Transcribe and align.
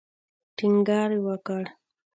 ټینګار 0.57 1.11
وکړ. 1.25 1.63